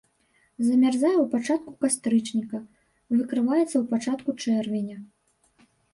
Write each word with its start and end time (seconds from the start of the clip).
Замярзае 0.67 1.13
ў 1.17 1.25
пачатку 1.33 1.71
кастрычніка, 1.85 2.59
выкрываецца 3.19 3.73
ў 3.79 3.85
пачатку 3.93 4.29
чэрвеня. 4.47 4.97